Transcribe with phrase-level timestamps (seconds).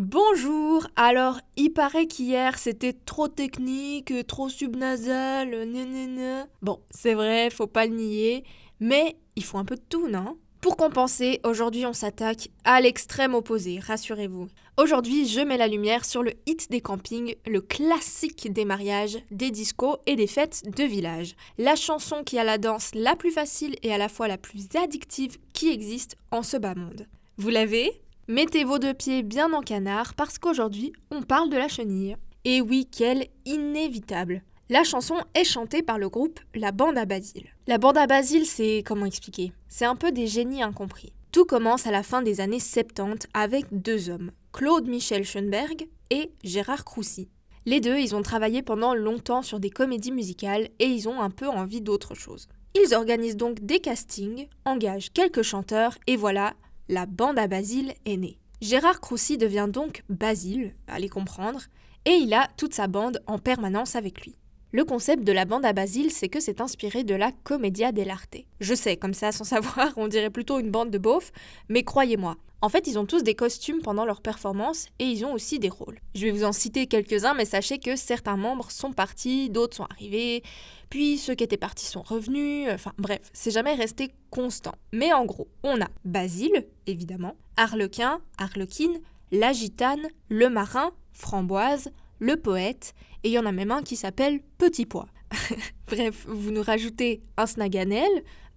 [0.00, 6.46] Bonjour, alors il paraît qu'hier c'était trop technique, trop subnasal, nanana.
[6.62, 8.44] Bon, c'est vrai, faut pas le nier,
[8.78, 10.38] mais il faut un peu de tout, non?
[10.60, 14.46] Pour compenser, aujourd'hui on s'attaque à l'extrême opposé, rassurez-vous.
[14.76, 19.50] Aujourd'hui, je mets la lumière sur le hit des campings, le classique des mariages, des
[19.50, 21.34] discos et des fêtes de village.
[21.58, 24.68] La chanson qui a la danse la plus facile et à la fois la plus
[24.80, 27.08] addictive qui existe en ce bas monde.
[27.36, 28.00] Vous l'avez?
[28.30, 32.14] Mettez vos deux pieds bien en canard parce qu'aujourd'hui, on parle de la chenille.
[32.44, 34.42] Et oui, quelle inévitable.
[34.68, 37.46] La chanson est chantée par le groupe La Bande à Basile.
[37.66, 41.14] La Bande à Basile, c'est comment expliquer C'est un peu des génies incompris.
[41.32, 46.30] Tout commence à la fin des années 70 avec deux hommes, Claude Michel Schoenberg et
[46.44, 47.30] Gérard Croussy.
[47.64, 51.30] Les deux, ils ont travaillé pendant longtemps sur des comédies musicales et ils ont un
[51.30, 52.46] peu envie d'autre chose.
[52.74, 56.52] Ils organisent donc des castings, engagent quelques chanteurs et voilà,
[56.88, 58.38] la bande à Basile est née.
[58.60, 61.62] Gérard Croussy devient donc Basile, allez comprendre,
[62.04, 64.34] et il a toute sa bande en permanence avec lui.
[64.70, 68.36] Le concept de la bande à Basile, c'est que c'est inspiré de la Commedia dell'arte.
[68.60, 71.32] Je sais, comme ça, sans savoir, on dirait plutôt une bande de beaufs,
[71.70, 75.32] mais croyez-moi, en fait, ils ont tous des costumes pendant leur performance et ils ont
[75.32, 75.98] aussi des rôles.
[76.14, 79.86] Je vais vous en citer quelques-uns, mais sachez que certains membres sont partis, d'autres sont
[79.86, 80.42] arrivés,
[80.90, 84.74] puis ceux qui étaient partis sont revenus, enfin bref, c'est jamais resté constant.
[84.92, 89.00] Mais en gros, on a Basile, évidemment, Harlequin, Harlequine,
[89.32, 92.94] la gitane, le marin, Framboise, le poète,
[93.28, 95.06] et il y en a même un qui s'appelle Petit Pois.
[95.86, 98.08] Bref, vous nous rajoutez un snaganel,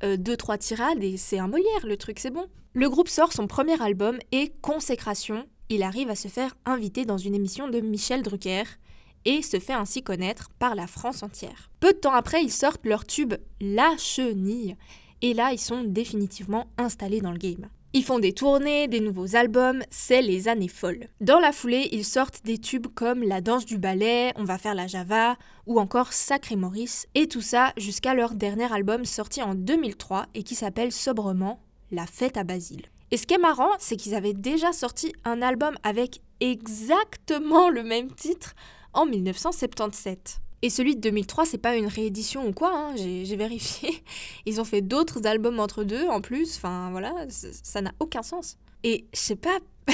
[0.02, 2.46] euh, deux trois tirades et c'est un Molière, le truc c'est bon.
[2.72, 7.18] Le groupe sort son premier album et consécration, il arrive à se faire inviter dans
[7.18, 8.64] une émission de Michel Drucker
[9.26, 11.70] et se fait ainsi connaître par la France entière.
[11.82, 14.78] Peu de temps après, ils sortent leur tube La Chenille
[15.22, 17.68] et là ils sont définitivement installés dans le game.
[17.94, 21.08] Ils font des tournées, des nouveaux albums, c'est les années folles.
[21.20, 24.76] Dans la foulée, ils sortent des tubes comme La danse du ballet, On va faire
[24.76, 25.36] la Java
[25.68, 30.44] ou encore Sacré Maurice, et tout ça jusqu'à leur dernier album sorti en 2003 et
[30.44, 31.60] qui s'appelle sobrement
[31.92, 32.86] La fête à Basile.
[33.12, 37.84] Et ce qui est marrant, c'est qu'ils avaient déjà sorti un album avec exactement le
[37.84, 38.54] même titre
[38.94, 40.40] en 1977.
[40.62, 44.04] Et celui de 2003, c'est pas une réédition ou quoi, hein, j'ai vérifié.
[44.46, 48.58] Ils ont fait d'autres albums entre deux en plus, enfin voilà, ça n'a aucun sens.
[48.84, 49.60] Et je sais pas,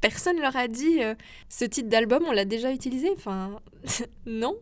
[0.00, 1.14] personne leur a dit euh,
[1.48, 3.60] ce titre d'album, on l'a déjà utilisé, enfin
[4.26, 4.56] non.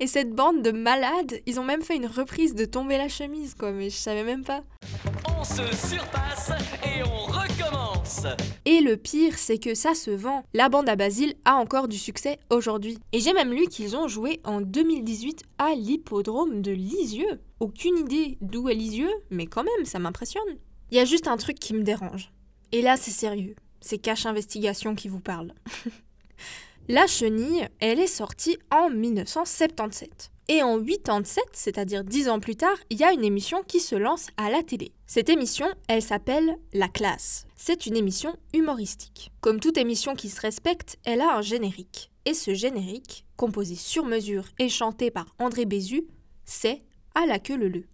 [0.00, 3.54] Et cette bande de malades, ils ont même fait une reprise de Tomber la chemise,
[3.54, 4.62] quoi, mais je savais même pas.
[5.38, 6.52] On se surpasse
[6.84, 7.27] et on
[8.64, 10.44] Et le pire, c'est que ça se vend.
[10.54, 12.98] La bande à Basile a encore du succès aujourd'hui.
[13.12, 17.40] Et j'ai même lu qu'ils ont joué en 2018 à l'hippodrome de Lisieux.
[17.60, 20.58] Aucune idée d'où est Lisieux, mais quand même, ça m'impressionne.
[20.90, 22.32] Il y a juste un truc qui me dérange.
[22.72, 23.56] Et là, c'est sérieux.
[23.80, 25.52] C'est Cache Investigation qui vous parle.
[26.88, 30.30] La chenille, elle est sortie en 1977.
[30.48, 33.94] Et en 87, c'est-à-dire 10 ans plus tard, il y a une émission qui se
[33.94, 34.92] lance à la télé.
[35.10, 37.46] Cette émission, elle s'appelle La classe.
[37.56, 39.32] C'est une émission humoristique.
[39.40, 42.10] Comme toute émission qui se respecte, elle a un générique.
[42.26, 46.02] Et ce générique, composé sur mesure et chanté par André Bézu,
[46.44, 46.82] c'est
[47.14, 47.84] À la queue le le.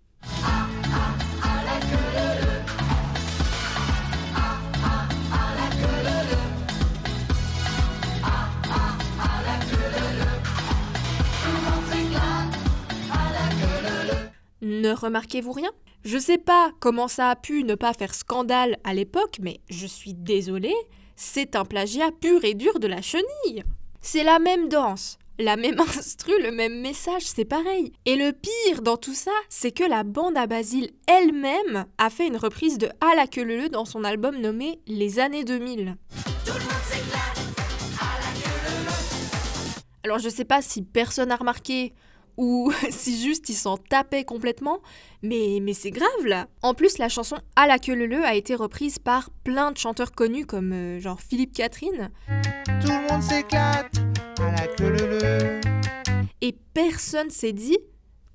[14.85, 15.71] Ne remarquez-vous rien?
[16.05, 19.87] Je sais pas comment ça a pu ne pas faire scandale à l'époque, mais je
[19.87, 20.75] suis désolée,
[21.17, 23.65] c'est un plagiat pur et dur de la chenille.
[24.03, 27.95] C'est la même danse, la même instru, le même message, c'est pareil.
[28.05, 32.27] Et le pire dans tout ça, c'est que la bande à Basile elle-même a fait
[32.27, 35.97] une reprise de À la queue leu dans son album nommé Les années 2000.
[40.05, 41.95] Alors je sais pas si personne a remarqué
[42.37, 44.81] ou si juste ils s'en tapaient complètement,
[45.23, 46.49] mais, mais c'est grave là.
[46.63, 50.13] En plus, la chanson À la queue leu a été reprise par plein de chanteurs
[50.13, 52.11] connus comme euh, genre Philippe Catherine.
[52.81, 53.97] Tout le monde s'éclate
[54.39, 55.61] à la queue leu.
[56.41, 57.79] Et personne s'est dit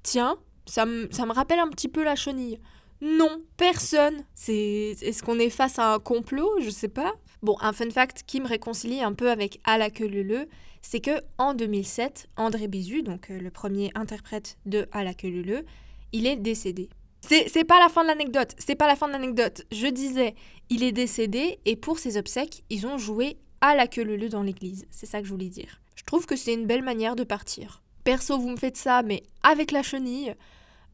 [0.04, 2.60] Tiens, ça, ça me rappelle un petit peu la chenille.
[3.02, 4.24] Non, personne.
[4.36, 7.14] C'est est-ce qu'on est face à un complot, je sais pas.
[7.42, 10.48] Bon, un fun fact qui me réconcilie un peu avec À la queue leu,
[10.82, 15.30] c'est que en 2007, André Bézu, donc euh, le premier interprète de À la queue
[15.30, 15.66] leu,
[16.12, 16.90] il est décédé.
[17.22, 19.66] C'est pas la fin de l'anecdote, c'est pas la fin de l'anecdote.
[19.72, 20.36] Je disais,
[20.70, 24.42] il est décédé et pour ses obsèques, ils ont joué à la queue leu dans
[24.44, 24.86] l'église.
[24.90, 25.82] C'est ça que je voulais dire.
[25.96, 27.84] Je trouve que c'est une belle manière de partir.
[28.04, 30.34] Perso, vous me faites ça, mais avec la chenille,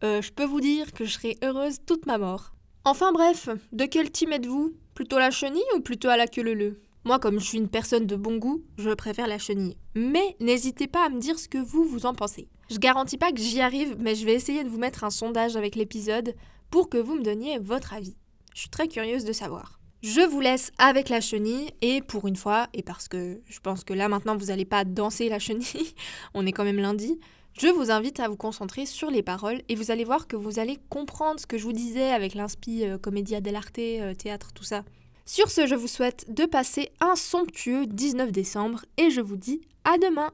[0.04, 2.54] euh, je peux vous dire que je serai heureuse toute ma mort.
[2.84, 4.74] Enfin bref, de quel team êtes-vous?
[4.96, 8.08] Plutôt la chenille ou plutôt à la queue leu Moi, comme je suis une personne
[8.08, 9.76] de bon goût, je préfère la chenille.
[9.94, 12.48] Mais n'hésitez pas à me dire ce que vous, vous en pensez.
[12.72, 15.58] Je garantis pas que j'y arrive, mais je vais essayer de vous mettre un sondage
[15.58, 16.34] avec l'épisode
[16.72, 18.16] pour que vous me donniez votre avis.
[18.54, 19.82] Je suis très curieuse de savoir.
[20.02, 23.84] Je vous laisse avec la chenille et pour une fois, et parce que je pense
[23.84, 25.94] que là maintenant vous n'allez pas danser la chenille,
[26.34, 27.20] on est quand même lundi,
[27.58, 30.60] je vous invite à vous concentrer sur les paroles et vous allez voir que vous
[30.60, 34.64] allez comprendre ce que je vous disais avec l'inspi euh, Commedia dell'arte, euh, théâtre, tout
[34.64, 34.84] ça.
[35.26, 39.62] Sur ce, je vous souhaite de passer un somptueux 19 décembre et je vous dis
[39.84, 40.32] à demain.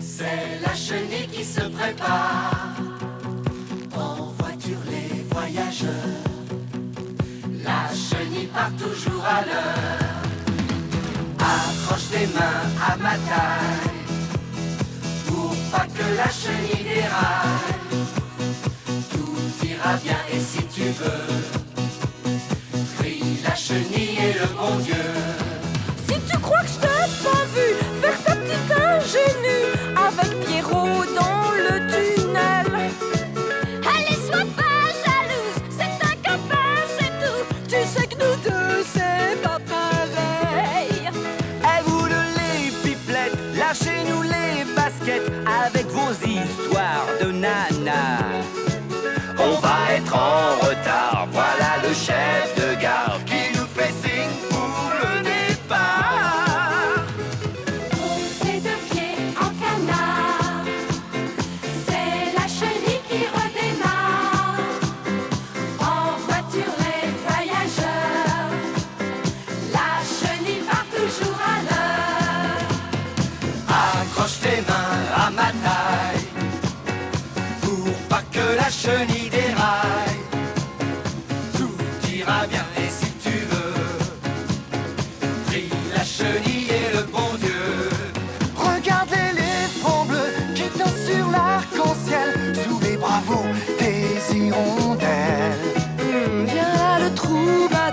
[0.00, 2.76] C'est la chenille qui se prépare.
[3.96, 6.27] En voiture, les voyageurs.
[8.54, 10.22] Part toujours à l'heure.
[11.38, 13.90] Accroche tes mains à ma taille.
[15.26, 17.76] Pour pas que la chenille déraille.
[19.10, 21.26] Tout ira bien et si tu veux.
[22.98, 24.97] Prie la chenille et le bon Dieu.
[45.46, 48.37] Avec vos histoires de nana.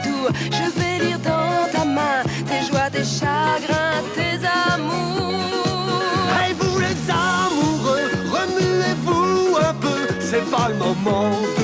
[0.04, 4.38] Je vais lire dans ta main tes joies, tes chagrins, tes
[4.74, 5.92] amours.
[6.48, 11.55] Et vous les amoureux, remuez-vous un peu, c'est pas le moment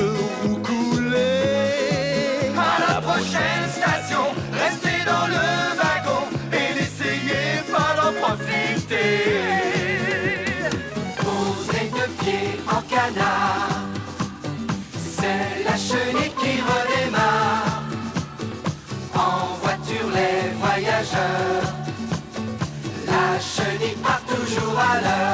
[23.42, 25.31] chenille part toujours à l'heure.